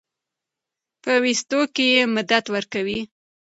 پۀ 1.01 1.13
ويستو 1.23 1.59
کښې 1.75 1.89
مدد 2.15 2.45
ورکوي 2.55 2.99